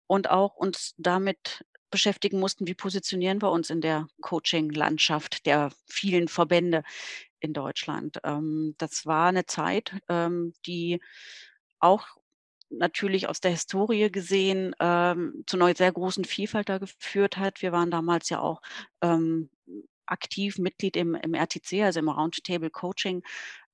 und 0.09 0.29
auch 0.31 0.57
uns 0.57 0.95
damit 0.99 1.65
beschäftigen 1.91 2.39
mussten, 2.41 2.67
wie 2.67 2.75
positionieren 2.75 3.41
wir 3.43 3.51
uns 3.51 3.71
in 3.71 3.81
der 3.83 4.09
Coaching-Landschaft 4.23 5.47
der 5.47 5.71
vielen 5.87 6.29
Verbände 6.29 6.83
in 7.41 7.53
Deutschland. 7.55 8.19
Ähm, 8.25 8.75
das 8.79 9.07
war 9.07 9.33
'ne 9.33 9.47
Zeit, 9.47 9.93
ähm, 10.09 10.53
die 10.67 11.01
auch 11.81 12.07
natürlich 12.79 13.29
aus 13.29 13.41
der 13.41 13.53
Historie 13.53 14.11
gesehen, 14.11 14.75
ähm, 14.81 15.45
zu 15.47 15.57
'ner 15.57 15.75
sehr 15.77 15.93
großen 15.93 16.25
Vielfalt 16.25 16.69
da 16.69 16.79
geführt 16.79 17.37
hat. 17.39 17.63
Wir 17.63 17.73
waren 17.73 17.91
damals 17.91 18.29
ja 18.31 18.41
auch, 18.41 18.61
ähm, 19.03 19.51
aktiv 20.07 20.59
Mitglied 20.59 20.97
im 20.97 21.15
im 21.15 21.35
RTC, 21.35 21.83
also 21.85 22.01
im 22.01 22.09
Round 22.09 22.45
Table 22.45 22.71
Coaching. 22.71 23.23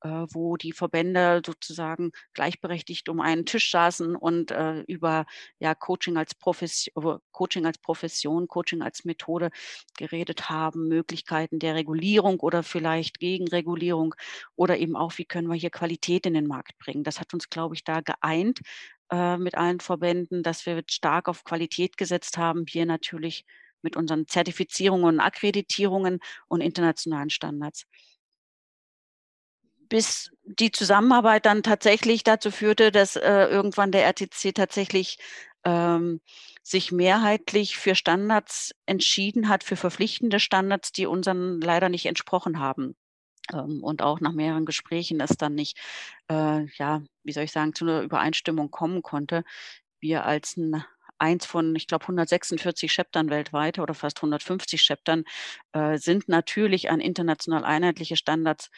Äh, 0.02 0.26
wo 0.30 0.56
die 0.56 0.72
Verbände 0.72 1.42
sozusagen 1.44 2.12
gleichberechtigt 2.34 3.08
um 3.08 3.20
einen 3.20 3.46
Tisch 3.46 3.70
saßen 3.70 4.16
und 4.16 4.50
äh, 4.50 4.80
über 4.82 5.26
ja, 5.58 5.74
Coaching, 5.74 6.16
als 6.16 6.34
Profession, 6.34 7.20
Coaching 7.32 7.66
als 7.66 7.78
Profession, 7.78 8.48
Coaching 8.48 8.82
als 8.82 9.04
Methode 9.04 9.50
geredet 9.96 10.48
haben, 10.48 10.88
Möglichkeiten 10.88 11.58
der 11.58 11.74
Regulierung 11.74 12.40
oder 12.40 12.62
vielleicht 12.62 13.18
Gegenregulierung 13.18 14.14
oder 14.56 14.78
eben 14.78 14.96
auch, 14.96 15.18
wie 15.18 15.24
können 15.24 15.48
wir 15.48 15.56
hier 15.56 15.70
Qualität 15.70 16.26
in 16.26 16.34
den 16.34 16.46
Markt 16.46 16.78
bringen. 16.78 17.04
Das 17.04 17.20
hat 17.20 17.34
uns, 17.34 17.50
glaube 17.50 17.74
ich, 17.74 17.84
da 17.84 18.00
geeint 18.00 18.60
äh, 19.10 19.36
mit 19.36 19.56
allen 19.56 19.80
Verbänden, 19.80 20.42
dass 20.42 20.66
wir 20.66 20.82
stark 20.88 21.28
auf 21.28 21.44
Qualität 21.44 21.96
gesetzt 21.96 22.38
haben. 22.38 22.64
Wir 22.66 22.86
natürlich 22.86 23.44
mit 23.82 23.96
unseren 23.96 24.26
Zertifizierungen 24.26 25.06
und 25.06 25.20
Akkreditierungen 25.20 26.18
und 26.48 26.60
internationalen 26.60 27.30
Standards 27.30 27.86
bis 29.88 30.30
die 30.44 30.70
Zusammenarbeit 30.70 31.46
dann 31.46 31.62
tatsächlich 31.62 32.24
dazu 32.24 32.50
führte, 32.50 32.92
dass 32.92 33.16
äh, 33.16 33.44
irgendwann 33.46 33.92
der 33.92 34.04
RTC 34.04 34.54
tatsächlich 34.54 35.18
ähm, 35.64 36.20
sich 36.62 36.92
mehrheitlich 36.92 37.76
für 37.76 37.94
Standards 37.94 38.72
entschieden 38.86 39.48
hat, 39.48 39.64
für 39.64 39.76
verpflichtende 39.76 40.40
Standards, 40.40 40.92
die 40.92 41.06
unseren 41.06 41.60
leider 41.60 41.88
nicht 41.88 42.06
entsprochen 42.06 42.58
haben. 42.58 42.96
Ähm, 43.52 43.82
und 43.82 44.02
auch 44.02 44.20
nach 44.20 44.32
mehreren 44.32 44.66
Gesprächen 44.66 45.20
es 45.20 45.36
dann 45.36 45.54
nicht, 45.54 45.78
äh, 46.30 46.66
ja, 46.76 47.02
wie 47.24 47.32
soll 47.32 47.44
ich 47.44 47.52
sagen, 47.52 47.74
zu 47.74 47.84
einer 47.84 48.02
Übereinstimmung 48.02 48.70
kommen 48.70 49.02
konnte. 49.02 49.44
Wir 50.00 50.24
als 50.24 50.56
ein 50.56 50.84
eins 51.18 51.46
von, 51.46 51.74
ich 51.74 51.86
glaube, 51.86 52.04
146 52.04 52.92
Chaptern 52.92 53.30
weltweit 53.30 53.78
oder 53.78 53.94
fast 53.94 54.18
150 54.18 54.80
Chaptern 54.82 55.24
äh, 55.72 55.98
sind 55.98 56.28
natürlich 56.28 56.90
an 56.90 57.00
international 57.00 57.64
einheitliche 57.64 58.16
Standards 58.16 58.70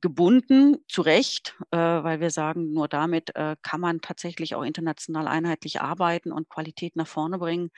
gebunden, 0.00 0.76
zu 0.88 1.02
Recht, 1.02 1.56
äh, 1.72 1.76
weil 1.76 2.20
wir 2.20 2.30
sagen, 2.30 2.72
nur 2.72 2.88
damit 2.88 3.34
äh, 3.36 3.56
kann 3.62 3.80
man 3.80 4.00
tatsächlich 4.00 4.54
auch 4.54 4.62
international 4.62 5.26
einheitlich 5.28 5.80
arbeiten 5.80 6.32
und 6.32 6.48
Qualität 6.48 6.94
nach 6.96 7.06
vorne 7.08 7.38
bringen, 7.38 7.70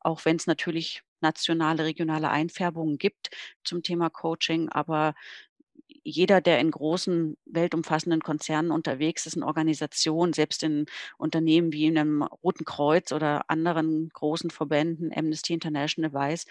auch 0.00 0.24
wenn 0.24 0.36
es 0.36 0.46
natürlich 0.46 1.02
nationale, 1.20 1.84
regionale 1.84 2.30
Einfärbungen 2.30 2.98
gibt 2.98 3.30
zum 3.64 3.82
Thema 3.82 4.10
Coaching. 4.10 4.68
Aber 4.68 5.14
jeder, 6.04 6.40
der 6.40 6.60
in 6.60 6.70
großen, 6.70 7.36
weltumfassenden 7.46 8.20
Konzernen 8.20 8.70
unterwegs 8.70 9.26
ist, 9.26 9.36
in 9.36 9.42
Organisationen, 9.42 10.32
selbst 10.34 10.62
in 10.62 10.86
Unternehmen 11.18 11.72
wie 11.72 11.86
in 11.86 11.98
einem 11.98 12.22
Roten 12.22 12.64
Kreuz 12.64 13.10
oder 13.12 13.48
anderen 13.50 14.10
großen 14.10 14.50
Verbänden, 14.50 15.10
Amnesty 15.14 15.54
International 15.54 16.12
weiß, 16.12 16.44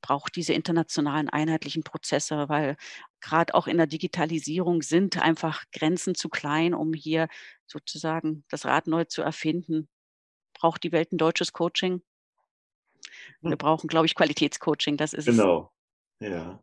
braucht 0.00 0.36
diese 0.36 0.52
internationalen 0.52 1.28
einheitlichen 1.28 1.82
Prozesse, 1.82 2.48
weil 2.48 2.76
gerade 3.20 3.54
auch 3.54 3.66
in 3.66 3.76
der 3.76 3.86
Digitalisierung 3.86 4.82
sind 4.82 5.20
einfach 5.20 5.64
Grenzen 5.72 6.14
zu 6.14 6.28
klein, 6.28 6.74
um 6.74 6.92
hier 6.92 7.28
sozusagen 7.66 8.44
das 8.48 8.64
Rad 8.64 8.86
neu 8.86 9.04
zu 9.04 9.22
erfinden. 9.22 9.88
Braucht 10.54 10.82
die 10.82 10.92
Welt 10.92 11.12
ein 11.12 11.18
deutsches 11.18 11.52
Coaching? 11.52 12.02
Wir 13.40 13.52
hm. 13.52 13.58
brauchen, 13.58 13.88
glaube 13.88 14.06
ich, 14.06 14.14
Qualitätscoaching. 14.14 14.96
Das 14.96 15.12
ist 15.12 15.26
genau. 15.26 15.72
Ja. 16.20 16.62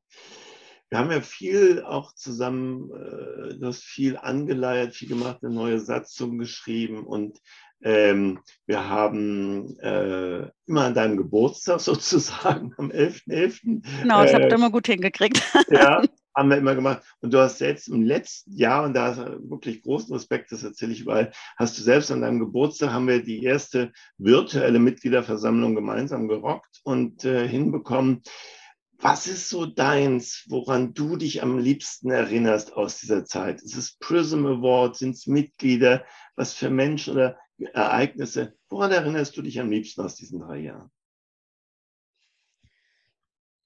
Wir 0.89 0.99
haben 0.99 1.11
ja 1.11 1.21
viel 1.21 1.83
auch 1.83 2.13
zusammen, 2.13 2.91
äh, 2.91 3.57
du 3.57 3.65
hast 3.65 3.83
viel 3.83 4.17
angeleiert, 4.17 4.93
viel 4.93 5.09
gemacht, 5.09 5.39
eine 5.41 5.53
neue 5.53 5.79
Satzung 5.79 6.37
geschrieben 6.37 7.05
und 7.05 7.41
ähm, 7.85 8.39
wir 8.65 8.89
haben 8.89 9.79
äh, 9.79 10.49
immer 10.65 10.85
an 10.85 10.95
deinem 10.95 11.17
Geburtstag 11.17 11.79
sozusagen 11.81 12.73
am 12.77 12.89
11.11. 12.89 13.23
.11., 13.27 14.01
genau, 14.01 14.23
das 14.23 14.31
äh, 14.31 14.33
habt 14.33 14.45
ihr 14.45 14.55
immer 14.55 14.71
gut 14.71 14.87
hingekriegt. 14.87 15.41
ja, 15.69 16.01
haben 16.35 16.49
wir 16.49 16.57
immer 16.57 16.73
gemacht. 16.73 17.03
Und 17.21 17.31
du 17.31 17.39
hast 17.39 17.59
selbst 17.59 17.87
im 17.87 18.01
letzten 18.01 18.57
Jahr, 18.57 18.85
und 18.85 18.95
da 18.95 19.07
hast 19.07 19.19
du 19.19 19.49
wirklich 19.51 19.83
großen 19.83 20.13
Respekt, 20.13 20.51
das 20.51 20.63
erzähle 20.63 20.93
ich 20.93 21.01
überall, 21.01 21.31
hast 21.57 21.77
du 21.77 21.83
selbst 21.83 22.11
an 22.11 22.21
deinem 22.21 22.39
Geburtstag, 22.39 22.91
haben 22.91 23.07
wir 23.07 23.23
die 23.23 23.43
erste 23.43 23.93
virtuelle 24.17 24.79
Mitgliederversammlung 24.79 25.75
gemeinsam 25.75 26.27
gerockt 26.27 26.81
und 26.83 27.23
äh, 27.23 27.47
hinbekommen. 27.47 28.23
Was 28.97 29.27
ist 29.27 29.49
so 29.49 29.67
deins, 29.67 30.45
woran 30.47 30.93
du 30.95 31.17
dich 31.17 31.43
am 31.43 31.59
liebsten 31.59 32.09
erinnerst 32.09 32.73
aus 32.73 32.97
dieser 32.99 33.25
Zeit? 33.25 33.61
Ist 33.61 33.77
es 33.77 33.97
Prism 33.99 34.45
Award? 34.47 34.95
Sind 34.95 35.15
es 35.15 35.27
Mitglieder? 35.27 36.03
Was 36.35 36.53
für 36.53 36.69
Menschen 36.69 37.13
oder 37.13 37.37
Ereignisse? 37.57 38.55
Woran 38.69 38.91
erinnerst 38.91 39.35
du 39.37 39.41
dich 39.41 39.59
am 39.59 39.69
liebsten 39.69 40.01
aus 40.01 40.15
diesen 40.15 40.39
drei 40.39 40.59
Jahren? 40.59 40.91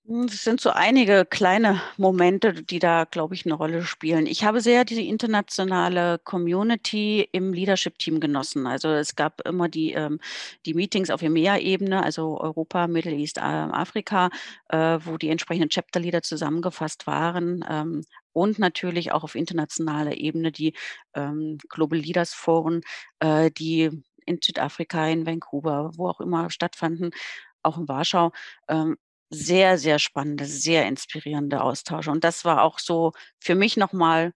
Hm, 0.10 0.24
es 0.24 0.44
sind 0.44 0.60
so 0.60 0.72
einige 0.72 1.24
kleine 1.24 1.82
Momente, 1.98 2.64
die 2.64 2.80
da, 2.80 3.04
glaube 3.06 3.36
ich, 3.36 3.46
eine 3.46 3.54
Rolle 3.54 3.84
spielen. 3.84 4.26
Ich 4.26 4.44
habe 4.44 4.60
sehr 4.60 4.84
diese 4.84 5.02
internationale 5.02 6.18
Community 6.24 7.28
im 7.32 7.54
Leadership-Team 7.54 8.20
genossen. 8.20 8.66
Also 8.66 8.90
es 8.90 9.16
gab 9.16 9.48
immer 9.48 9.70
die, 9.70 9.92
ähm, 9.92 10.20
die 10.66 10.74
Meetings 10.74 11.12
auf 11.12 11.22
EMEA-Ebene, 11.22 12.04
also 12.04 12.40
Europa, 12.42 12.88
Middle 12.88 13.14
East, 13.14 13.38
Afrika, 13.40 14.30
äh, 14.70 14.98
wo 15.04 15.18
die 15.18 15.30
entsprechenden 15.30 15.70
Chapter-Leader 15.70 16.24
zusammengefasst 16.24 17.06
waren. 17.06 17.64
Ähm, 17.70 18.04
und 18.34 18.60
natürlich 18.60 19.12
auch 19.12 19.24
auf 19.24 19.36
internationaler 19.36 20.18
Ebene 20.18 20.52
die 20.52 20.74
ähm, 21.14 21.58
Global 21.70 22.00
Leaders 22.00 22.34
Foren, 22.34 22.82
äh, 23.20 23.52
die 23.52 23.90
in 24.26 24.40
Südafrika, 24.42 25.08
in 25.08 25.26
Vancouver, 25.26 25.92
wo 25.96 26.08
auch 26.10 26.22
immer 26.22 26.50
stattfanden, 26.50 27.12
auch 27.64 27.78
in 27.78 27.88
Warschau. 27.88 28.32
Ähm, 28.68 28.98
sehr, 29.32 29.78
sehr 29.78 30.00
spannende, 30.00 30.46
sehr 30.46 30.88
inspirierende 30.88 31.62
Austausche. 31.62 32.12
Und 32.12 32.24
das 32.24 32.46
war 32.46 32.64
auch 32.64 32.80
so 32.80 33.14
für 33.40 33.56
mich 33.56 33.78
nochmal 33.78 34.34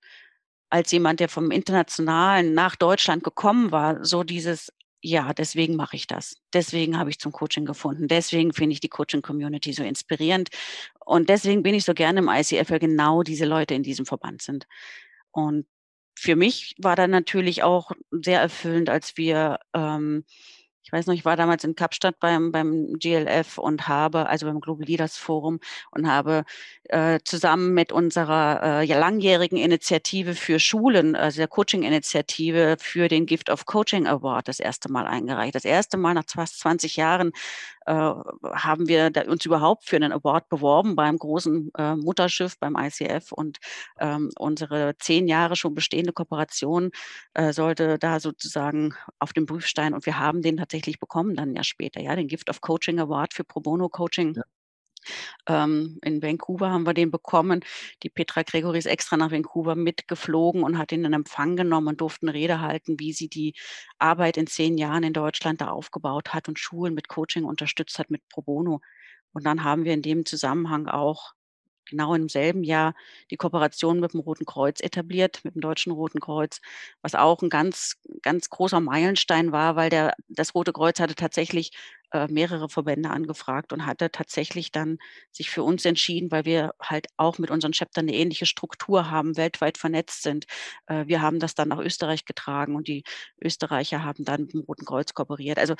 als 0.69 0.91
jemand, 0.91 1.19
der 1.19 1.29
vom 1.29 1.51
Internationalen 1.51 2.53
nach 2.53 2.75
Deutschland 2.75 3.23
gekommen 3.23 3.71
war, 3.71 4.03
so 4.05 4.23
dieses, 4.23 4.71
ja, 5.05 5.33
deswegen 5.33 5.75
mache 5.75 5.97
ich 5.97 6.07
das. 6.07 6.37
Deswegen 6.53 6.97
habe 6.97 7.09
ich 7.09 7.19
zum 7.19 7.33
Coaching 7.33 7.65
gefunden. 7.65 8.07
Deswegen 8.07 8.53
finde 8.53 8.73
ich 8.73 8.79
die 8.79 8.87
Coaching-Community 8.87 9.73
so 9.73 9.83
inspirierend. 9.83 10.49
Und 11.05 11.27
deswegen 11.27 11.61
bin 11.61 11.75
ich 11.75 11.83
so 11.83 11.93
gerne 11.93 12.19
im 12.19 12.29
ICF, 12.29 12.71
weil 12.71 12.79
genau 12.79 13.21
diese 13.21 13.45
Leute 13.45 13.73
in 13.73 13.83
diesem 13.83 14.05
Verband 14.05 14.41
sind. 14.41 14.65
Und 15.31 15.67
für 16.17 16.37
mich 16.37 16.75
war 16.77 16.95
dann 16.95 17.11
natürlich 17.11 17.63
auch 17.63 17.91
sehr 18.11 18.39
erfüllend, 18.39 18.89
als 18.89 19.17
wir 19.17 19.59
ähm, 19.73 20.23
weiß 20.93 21.07
noch, 21.07 21.13
ich 21.13 21.25
war 21.25 21.35
damals 21.35 21.63
in 21.63 21.75
Kapstadt 21.75 22.19
beim, 22.19 22.51
beim 22.51 22.93
GLF 22.99 23.57
und 23.57 23.87
habe, 23.87 24.27
also 24.29 24.45
beim 24.45 24.61
Global 24.61 24.85
Leaders 24.85 25.17
Forum 25.17 25.59
und 25.91 26.07
habe 26.07 26.45
äh, 26.85 27.19
zusammen 27.23 27.73
mit 27.73 27.91
unserer 27.91 28.81
äh, 28.81 28.85
langjährigen 28.85 29.57
Initiative 29.57 30.35
für 30.35 30.59
Schulen, 30.59 31.15
also 31.15 31.37
der 31.37 31.47
Coaching-Initiative 31.47 32.77
für 32.79 33.07
den 33.07 33.25
Gift 33.25 33.49
of 33.49 33.65
Coaching 33.65 34.07
Award 34.07 34.47
das 34.47 34.59
erste 34.59 34.91
Mal 34.91 35.07
eingereicht. 35.07 35.55
Das 35.55 35.65
erste 35.65 35.97
Mal 35.97 36.13
nach 36.13 36.25
fast 36.27 36.59
20 36.59 36.95
Jahren 36.95 37.31
haben 37.91 38.87
wir 38.87 39.11
uns 39.27 39.45
überhaupt 39.45 39.85
für 39.85 39.95
einen 39.97 40.11
Award 40.11 40.49
beworben 40.49 40.95
beim 40.95 41.17
großen 41.17 41.71
äh, 41.77 41.95
Mutterschiff, 41.95 42.57
beim 42.59 42.75
ICF 42.77 43.31
und 43.31 43.57
ähm, 43.99 44.31
unsere 44.37 44.95
zehn 44.99 45.27
Jahre 45.27 45.55
schon 45.55 45.73
bestehende 45.75 46.13
Kooperation 46.13 46.91
äh, 47.33 47.53
sollte 47.53 47.97
da 47.99 48.19
sozusagen 48.19 48.93
auf 49.19 49.33
dem 49.33 49.45
Prüfstein 49.45 49.93
und 49.93 50.05
wir 50.05 50.19
haben 50.19 50.41
den 50.41 50.57
tatsächlich 50.57 50.99
bekommen 50.99 51.35
dann 51.35 51.55
ja 51.55 51.63
später, 51.63 52.01
ja, 52.01 52.15
den 52.15 52.27
Gift 52.27 52.49
of 52.49 52.61
Coaching 52.61 52.99
Award 52.99 53.33
für 53.33 53.43
Pro 53.43 53.59
Bono 53.61 53.89
Coaching. 53.89 54.35
Ja. 54.35 54.43
Ähm, 55.47 55.99
in 56.03 56.21
Vancouver 56.21 56.69
haben 56.71 56.85
wir 56.85 56.93
den 56.93 57.11
bekommen. 57.11 57.61
Die 58.03 58.09
Petra 58.09 58.43
Gregory 58.43 58.77
ist 58.79 58.85
extra 58.85 59.17
nach 59.17 59.31
Vancouver 59.31 59.75
mitgeflogen 59.75 60.63
und 60.63 60.77
hat 60.77 60.91
ihn 60.91 61.05
in 61.05 61.13
Empfang 61.13 61.55
genommen 61.55 61.89
und 61.89 62.01
durfte 62.01 62.27
eine 62.27 62.33
Rede 62.33 62.61
halten, 62.61 62.99
wie 62.99 63.13
sie 63.13 63.29
die 63.29 63.53
Arbeit 63.99 64.37
in 64.37 64.47
zehn 64.47 64.77
Jahren 64.77 65.03
in 65.03 65.13
Deutschland 65.13 65.61
da 65.61 65.69
aufgebaut 65.69 66.33
hat 66.33 66.47
und 66.47 66.59
Schulen 66.59 66.93
mit 66.93 67.07
Coaching 67.07 67.45
unterstützt 67.45 67.99
hat 67.99 68.09
mit 68.09 68.27
Pro 68.29 68.41
Bono. 68.41 68.81
Und 69.33 69.45
dann 69.45 69.63
haben 69.63 69.83
wir 69.85 69.93
in 69.93 70.01
dem 70.01 70.25
Zusammenhang 70.25 70.87
auch 70.87 71.33
genau 71.89 72.13
im 72.15 72.29
selben 72.29 72.63
Jahr 72.63 72.95
die 73.31 73.37
Kooperation 73.37 73.99
mit 73.99 74.13
dem 74.13 74.21
Roten 74.21 74.45
Kreuz 74.45 74.81
etabliert, 74.81 75.41
mit 75.43 75.55
dem 75.55 75.61
Deutschen 75.61 75.91
Roten 75.91 76.19
Kreuz, 76.19 76.61
was 77.01 77.15
auch 77.15 77.41
ein 77.41 77.49
ganz, 77.49 77.97
ganz 78.21 78.49
großer 78.49 78.79
Meilenstein 78.79 79.51
war, 79.51 79.75
weil 79.75 79.89
der, 79.89 80.13
das 80.29 80.55
Rote 80.55 80.73
Kreuz 80.73 80.99
hatte 80.99 81.15
tatsächlich 81.15 81.71
äh, 82.13 82.27
mehrere 82.27 82.69
Verbände 82.69 83.09
angefragt 83.09 83.73
und 83.73 83.85
hatte 83.85 84.11
tatsächlich 84.11 84.71
dann 84.71 84.99
sich 85.31 85.49
für 85.49 85.63
uns 85.63 85.83
entschieden, 85.85 86.31
weil 86.31 86.45
wir 86.45 86.73
halt 86.81 87.07
auch 87.17 87.39
mit 87.39 87.51
unseren 87.51 87.73
Chaptern 87.73 88.07
eine 88.07 88.15
ähnliche 88.15 88.45
Struktur 88.45 89.11
haben, 89.11 89.35
weltweit 89.35 89.77
vernetzt 89.77 90.23
sind. 90.23 90.45
Äh, 90.87 91.07
wir 91.07 91.21
haben 91.21 91.39
das 91.39 91.55
dann 91.55 91.69
nach 91.69 91.79
Österreich 91.79 92.25
getragen 92.25 92.75
und 92.75 92.87
die 92.87 93.03
Österreicher 93.41 94.03
haben 94.03 94.25
dann 94.25 94.41
mit 94.41 94.53
dem 94.53 94.61
Roten 94.61 94.85
Kreuz 94.85 95.13
kooperiert. 95.13 95.57
Also 95.59 95.75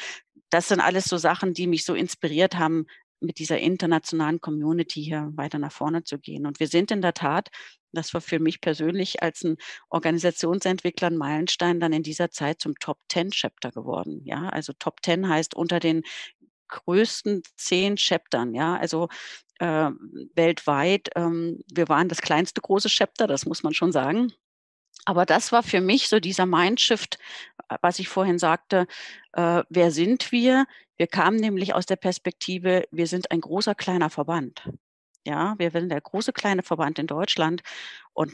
das 0.49 0.67
sind 0.67 0.79
alles 0.81 1.05
so 1.05 1.17
Sachen, 1.17 1.53
die 1.53 1.67
mich 1.67 1.85
so 1.85 1.93
inspiriert 1.95 2.55
haben, 2.55 2.85
mit 3.23 3.39
dieser 3.39 3.59
internationalen 3.59 4.41
Community 4.41 5.01
hier 5.03 5.31
weiter 5.35 5.59
nach 5.59 5.71
vorne 5.71 6.03
zu 6.03 6.19
gehen. 6.19 6.45
Und 6.45 6.59
wir 6.59 6.67
sind 6.67 6.91
in 6.91 7.01
der 7.01 7.13
Tat, 7.13 7.49
das 7.91 8.13
war 8.13 8.21
für 8.21 8.39
mich 8.39 8.61
persönlich 8.61 9.23
als 9.23 9.43
ein 9.43 9.57
Organisationsentwickler 9.89 11.07
ein 11.07 11.17
Meilenstein, 11.17 11.79
dann 11.79 11.93
in 11.93 12.03
dieser 12.03 12.31
Zeit 12.31 12.59
zum 12.61 12.75
Top 12.79 12.99
10 13.09 13.31
Chapter 13.31 13.71
geworden. 13.71 14.21
Ja, 14.25 14.49
also 14.49 14.73
Top 14.77 14.99
10 15.03 15.27
heißt 15.29 15.55
unter 15.55 15.79
den 15.79 16.03
größten 16.67 17.43
zehn 17.55 17.95
Chaptern. 17.97 18.53
Ja, 18.55 18.75
also 18.77 19.09
äh, 19.59 19.91
weltweit. 20.35 21.09
Ähm, 21.15 21.59
wir 21.71 21.87
waren 21.89 22.09
das 22.09 22.21
kleinste 22.21 22.61
große 22.61 22.89
Chapter, 22.89 23.27
das 23.27 23.45
muss 23.45 23.63
man 23.63 23.73
schon 23.73 23.91
sagen. 23.91 24.33
Aber 25.05 25.25
das 25.25 25.51
war 25.51 25.63
für 25.63 25.81
mich 25.81 26.09
so 26.09 26.19
dieser 26.19 26.45
Mindshift, 26.45 27.17
äh, 27.69 27.77
was 27.81 27.99
ich 27.99 28.09
vorhin 28.09 28.39
sagte, 28.39 28.87
äh, 29.33 29.63
wer 29.69 29.91
sind 29.91 30.31
wir? 30.31 30.65
Wir 31.03 31.07
kamen 31.07 31.35
nämlich 31.35 31.73
aus 31.75 31.85
der 31.85 31.97
Perspektive, 31.97 32.85
wir 32.89 33.07
sind 33.07 33.29
ein 33.29 33.41
großer 33.41 33.75
kleiner 33.75 34.09
Verband. 34.09 34.69
Ja, 35.27 35.53
wir 35.57 35.69
sind 35.69 35.89
der 35.89 35.99
große 35.99 36.31
kleine 36.31 36.63
Verband 36.63 36.97
in 36.97 37.07
Deutschland 37.07 37.61
und 38.13 38.31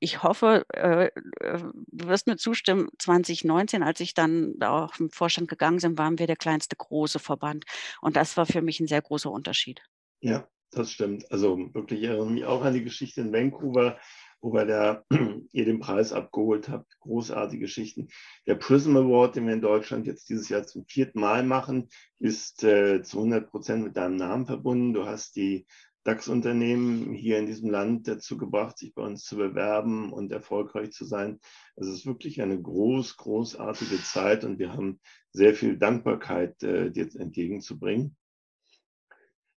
ich 0.00 0.24
hoffe, 0.24 0.66
äh, 0.74 1.04
äh, 1.04 1.62
du 1.86 2.08
wirst 2.08 2.26
mir 2.26 2.36
zustimmen, 2.36 2.88
2019, 2.98 3.84
als 3.84 4.00
ich 4.00 4.12
dann 4.12 4.60
auch 4.60 4.98
im 4.98 5.10
Vorstand 5.10 5.46
gegangen 5.46 5.78
bin, 5.78 5.98
waren 5.98 6.18
wir 6.18 6.26
der 6.26 6.34
kleinste 6.34 6.74
große 6.74 7.20
Verband. 7.20 7.64
Und 8.00 8.16
das 8.16 8.36
war 8.36 8.44
für 8.44 8.60
mich 8.60 8.80
ein 8.80 8.88
sehr 8.88 9.02
großer 9.02 9.30
Unterschied. 9.30 9.80
Ja, 10.20 10.48
das 10.72 10.90
stimmt. 10.90 11.30
Also 11.30 11.72
wirklich, 11.74 12.02
ich 12.02 12.08
erinnere 12.08 12.28
mich 12.32 12.44
auch 12.44 12.64
an 12.64 12.74
die 12.74 12.82
Geschichte 12.82 13.20
in 13.20 13.32
Vancouver, 13.32 14.00
wo 14.40 14.52
wir 14.52 14.64
da 14.64 15.04
ihr 15.52 15.64
den 15.64 15.80
Preis 15.80 16.12
abgeholt 16.12 16.68
habt. 16.68 16.98
Großartige 17.00 17.60
Geschichten. 17.60 18.08
Der 18.46 18.54
Prism 18.54 18.96
Award, 18.96 19.36
den 19.36 19.46
wir 19.46 19.54
in 19.54 19.60
Deutschland 19.60 20.06
jetzt 20.06 20.28
dieses 20.28 20.48
Jahr 20.48 20.66
zum 20.66 20.84
vierten 20.86 21.20
Mal 21.20 21.42
machen, 21.44 21.88
ist 22.18 22.64
äh, 22.64 23.02
zu 23.02 23.18
100 23.18 23.50
Prozent 23.50 23.84
mit 23.84 23.96
deinem 23.96 24.16
Namen 24.16 24.46
verbunden. 24.46 24.92
Du 24.92 25.06
hast 25.06 25.36
die 25.36 25.66
DAX-Unternehmen 26.04 27.12
hier 27.12 27.38
in 27.38 27.46
diesem 27.46 27.70
Land 27.70 28.08
dazu 28.08 28.38
gebracht, 28.38 28.78
sich 28.78 28.94
bei 28.94 29.02
uns 29.02 29.24
zu 29.24 29.36
bewerben 29.36 30.12
und 30.12 30.32
erfolgreich 30.32 30.92
zu 30.92 31.04
sein. 31.04 31.40
Es 31.76 31.88
ist 31.88 32.06
wirklich 32.06 32.40
eine 32.40 32.60
groß, 32.60 33.18
großartige 33.18 34.02
Zeit 34.02 34.44
und 34.44 34.58
wir 34.58 34.72
haben 34.72 34.98
sehr 35.32 35.54
viel 35.54 35.76
Dankbarkeit 35.76 36.62
äh, 36.62 36.90
dir 36.90 37.08
entgegenzubringen. 37.14 38.16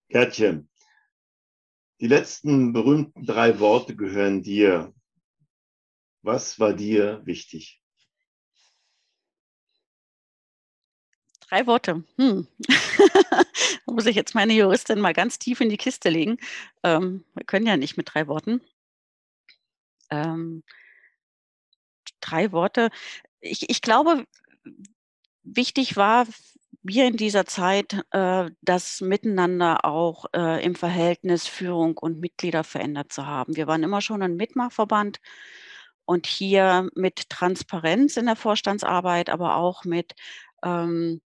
Gertje, 0.08 0.66
die 2.02 2.08
letzten 2.08 2.72
berühmten 2.72 3.24
drei 3.24 3.60
Worte 3.60 3.94
gehören 3.94 4.42
dir. 4.42 4.92
Was 6.22 6.58
war 6.58 6.72
dir 6.72 7.24
wichtig? 7.24 7.80
Drei 11.48 11.64
Worte. 11.68 12.02
Hm. 12.16 12.48
da 13.86 13.92
muss 13.92 14.06
ich 14.06 14.16
jetzt 14.16 14.34
meine 14.34 14.52
Juristin 14.52 15.00
mal 15.00 15.12
ganz 15.12 15.38
tief 15.38 15.60
in 15.60 15.68
die 15.68 15.76
Kiste 15.76 16.08
legen. 16.08 16.38
Ähm, 16.82 17.24
wir 17.34 17.44
können 17.44 17.66
ja 17.66 17.76
nicht 17.76 17.96
mit 17.96 18.12
drei 18.12 18.26
Worten. 18.26 18.60
Ähm, 20.10 20.64
drei 22.20 22.50
Worte. 22.50 22.90
Ich, 23.38 23.70
ich 23.70 23.80
glaube, 23.80 24.26
wichtig 25.44 25.96
war 25.96 26.26
mir 26.82 27.06
in 27.06 27.16
dieser 27.16 27.46
Zeit 27.46 28.04
äh, 28.10 28.50
das 28.62 29.00
Miteinander 29.00 29.84
auch 29.84 30.26
äh, 30.34 30.64
im 30.64 30.74
Verhältnis 30.74 31.46
Führung 31.46 31.96
und 31.98 32.20
Mitglieder 32.20 32.64
verändert 32.64 33.12
zu 33.12 33.26
haben. 33.26 33.56
Wir 33.56 33.66
waren 33.66 33.82
immer 33.82 34.00
schon 34.00 34.22
ein 34.22 34.36
Mitmachverband 34.36 35.20
und 36.04 36.26
hier 36.26 36.88
mit 36.94 37.30
Transparenz 37.30 38.16
in 38.16 38.26
der 38.26 38.36
Vorstandsarbeit, 38.36 39.30
aber 39.30 39.56
auch 39.56 39.84
mit 39.84 40.14
ähm, 40.64 41.20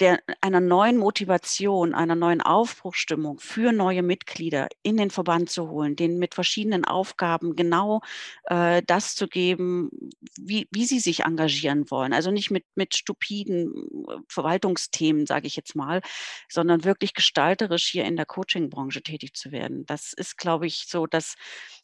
der, 0.00 0.20
einer 0.40 0.60
neuen 0.60 0.96
Motivation, 0.98 1.94
einer 1.94 2.14
neuen 2.14 2.40
Aufbruchstimmung 2.40 3.38
für 3.40 3.72
neue 3.72 4.02
Mitglieder 4.02 4.68
in 4.82 4.96
den 4.96 5.10
Verband 5.10 5.50
zu 5.50 5.68
holen, 5.68 5.96
denen 5.96 6.18
mit 6.18 6.34
verschiedenen 6.34 6.84
Aufgaben 6.84 7.56
genau 7.56 8.00
äh, 8.44 8.82
das 8.86 9.14
zu 9.14 9.28
geben, 9.28 9.90
wie, 10.38 10.68
wie 10.70 10.84
sie 10.84 11.00
sich 11.00 11.20
engagieren 11.20 11.90
wollen. 11.90 12.12
Also 12.12 12.30
nicht 12.30 12.50
mit, 12.50 12.64
mit 12.74 12.94
stupiden 12.94 13.72
äh, 14.08 14.16
Verwaltungsthemen, 14.28 15.26
sage 15.26 15.46
ich 15.46 15.56
jetzt 15.56 15.74
mal, 15.74 16.00
sondern 16.48 16.84
wirklich 16.84 17.14
gestalterisch 17.14 17.86
hier 17.86 18.04
in 18.04 18.16
der 18.16 18.26
Coaching-Branche 18.26 19.02
tätig 19.02 19.34
zu 19.34 19.52
werden. 19.52 19.84
Das 19.86 20.12
ist, 20.12 20.38
glaube 20.38 20.66
ich, 20.66 20.86
so 20.88 21.06
das, 21.06 21.34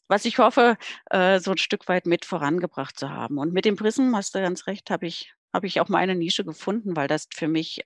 was 0.09 0.25
ich 0.25 0.39
hoffe, 0.39 0.77
äh, 1.11 1.41
so 1.41 1.51
ein 1.51 1.59
Stück 1.59 1.89
weit 1.89 2.07
mit 2.07 2.25
vorangebracht 2.25 2.99
zu 2.99 3.11
haben. 3.11 3.39
Und 3.39 3.53
mit 3.53 3.65
dem 3.65 3.77
Prism, 3.77 4.15
hast 4.15 4.35
du 4.35 4.41
ganz 4.41 4.67
recht, 4.67 4.91
habe 4.91 5.07
ich 5.07 5.35
habe 5.53 5.67
ich 5.67 5.81
auch 5.81 5.89
meine 5.89 6.15
Nische 6.15 6.45
gefunden, 6.45 6.97
weil 6.97 7.09
das 7.09 7.27
für 7.35 7.49
mich 7.49 7.83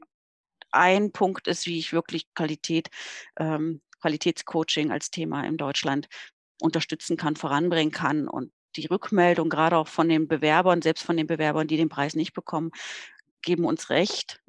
ein 0.73 1.13
Punkt 1.13 1.49
ist, 1.49 1.67
wie 1.67 1.79
ich 1.79 1.93
wirklich 1.93 2.33
Qualität, 2.35 2.89
ähm, 3.39 3.81
Qualitätscoaching 4.01 4.91
als 4.91 5.11
Thema 5.11 5.45
in 5.45 5.57
Deutschland 5.57 6.09
unterstützen 6.61 7.17
kann, 7.17 7.37
voranbringen 7.37 7.93
kann. 7.93 8.29
Und 8.29 8.53
die 8.77 8.87
Rückmeldung, 8.87 9.49
gerade 9.49 9.77
auch 9.77 9.89
von 9.89 10.09
den 10.09 10.29
Bewerbern, 10.29 10.83
selbst 10.83 11.05
von 11.05 11.17
den 11.17 11.27
Bewerbern, 11.27 11.69
die 11.69 11.77
den 11.77 11.89
Preis 11.89 12.15
nicht 12.15 12.33
bekommen, 12.33 12.71
geben 13.43 13.65
uns 13.65 13.91
recht, 13.91 14.42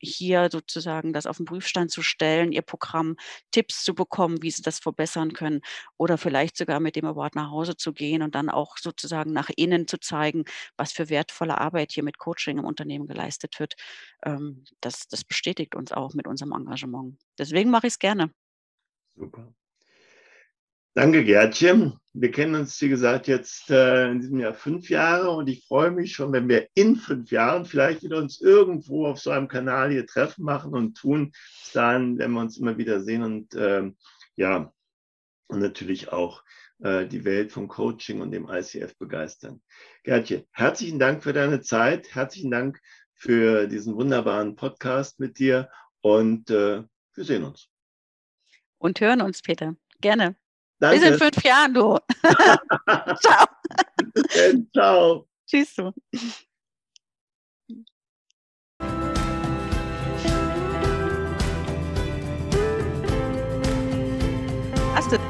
hier 0.00 0.48
sozusagen 0.50 1.12
das 1.12 1.26
auf 1.26 1.36
den 1.38 1.46
Prüfstand 1.46 1.90
zu 1.90 2.02
stellen, 2.02 2.52
ihr 2.52 2.62
Programm 2.62 3.16
Tipps 3.50 3.82
zu 3.84 3.94
bekommen, 3.94 4.42
wie 4.42 4.50
sie 4.50 4.62
das 4.62 4.78
verbessern 4.78 5.32
können 5.32 5.60
oder 5.96 6.18
vielleicht 6.18 6.56
sogar 6.56 6.80
mit 6.80 6.96
dem 6.96 7.06
Award 7.06 7.34
nach 7.34 7.50
Hause 7.50 7.76
zu 7.76 7.92
gehen 7.92 8.22
und 8.22 8.34
dann 8.34 8.48
auch 8.50 8.76
sozusagen 8.78 9.32
nach 9.32 9.50
innen 9.56 9.88
zu 9.88 9.98
zeigen, 9.98 10.44
was 10.76 10.92
für 10.92 11.08
wertvolle 11.08 11.58
Arbeit 11.58 11.92
hier 11.92 12.04
mit 12.04 12.18
Coaching 12.18 12.58
im 12.58 12.64
Unternehmen 12.64 13.06
geleistet 13.06 13.58
wird. 13.60 13.74
Ähm, 14.24 14.64
das, 14.80 15.08
das 15.08 15.24
bestätigt 15.24 15.74
uns 15.74 15.92
auch 15.92 16.14
mit 16.14 16.26
unserem 16.26 16.52
Engagement. 16.52 17.18
Deswegen 17.38 17.70
mache 17.70 17.86
ich 17.86 17.94
es 17.94 17.98
gerne. 17.98 18.30
Super. 19.16 19.54
Danke, 20.94 21.24
Gertchen. 21.24 21.94
Wir 22.12 22.30
kennen 22.30 22.54
uns, 22.54 22.78
wie 22.82 22.90
gesagt, 22.90 23.26
jetzt 23.26 23.70
äh, 23.70 24.10
in 24.10 24.20
diesem 24.20 24.40
Jahr 24.40 24.52
fünf 24.52 24.90
Jahre 24.90 25.30
und 25.30 25.48
ich 25.48 25.64
freue 25.66 25.90
mich 25.90 26.12
schon, 26.12 26.32
wenn 26.32 26.46
wir 26.50 26.68
in 26.74 26.96
fünf 26.96 27.30
Jahren 27.30 27.64
vielleicht 27.64 28.02
wieder 28.02 28.18
uns 28.18 28.42
irgendwo 28.42 29.06
auf 29.06 29.18
so 29.18 29.30
einem 29.30 29.48
Kanal 29.48 29.90
hier 29.90 30.06
treffen, 30.06 30.44
machen 30.44 30.74
und 30.74 30.98
tun. 30.98 31.32
dann 31.72 32.18
werden 32.18 32.32
wir 32.32 32.40
uns 32.42 32.58
immer 32.58 32.76
wieder 32.76 33.00
sehen 33.00 33.22
und 33.22 33.54
äh, 33.54 33.90
ja, 34.36 34.70
und 35.46 35.60
natürlich 35.60 36.12
auch 36.12 36.44
äh, 36.80 37.06
die 37.06 37.24
Welt 37.24 37.52
vom 37.52 37.68
Coaching 37.68 38.20
und 38.20 38.30
dem 38.30 38.50
ICF 38.50 38.98
begeistern. 38.98 39.62
Gertje, 40.02 40.46
herzlichen 40.52 40.98
Dank 40.98 41.22
für 41.22 41.32
deine 41.32 41.62
Zeit, 41.62 42.14
herzlichen 42.14 42.50
Dank 42.50 42.78
für 43.14 43.66
diesen 43.66 43.94
wunderbaren 43.96 44.56
Podcast 44.56 45.20
mit 45.20 45.38
dir 45.38 45.70
und 46.02 46.50
äh, 46.50 46.82
wir 47.14 47.24
sehen 47.24 47.44
uns. 47.44 47.70
Und 48.76 49.00
hören 49.00 49.22
uns, 49.22 49.40
Peter. 49.40 49.74
Gerne. 50.02 50.36
Danke. 50.82 50.98
Bis 50.98 51.08
in 51.08 51.16
fünf 51.16 51.44
Jahren, 51.44 51.74
du. 51.74 51.96
Ciao. 53.22 53.46
Ciao. 54.74 55.28
Tschüss, 55.46 55.76
du. 55.76 55.92
Astrid. 64.96 65.20